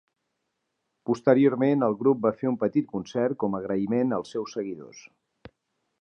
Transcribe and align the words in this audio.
Posteriorment, 1.09 1.85
el 1.89 1.97
grup 2.01 2.25
va 2.25 2.33
fer 2.39 2.49
un 2.53 2.57
petit 2.65 2.89
concert 2.95 3.39
com 3.45 3.59
a 3.59 3.61
agraïment 3.65 4.19
als 4.19 4.37
seus 4.37 4.57
seguidors. 4.59 5.05